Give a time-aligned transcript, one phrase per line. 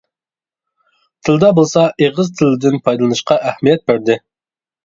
[1.27, 4.19] تىلدا بولسا ئېغىز تىلىدىن پايدىلىنىشقا ئەھمىيەت بەردى.